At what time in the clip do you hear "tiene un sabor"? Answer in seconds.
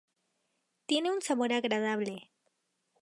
0.87-1.53